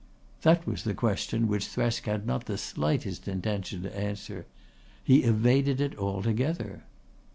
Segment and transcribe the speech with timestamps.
[0.41, 4.47] That was a question which Thresk had not the slightest intention to answer.
[5.03, 6.85] He evaded it altogether.